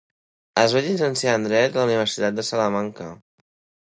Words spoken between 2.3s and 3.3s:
de Salamanca.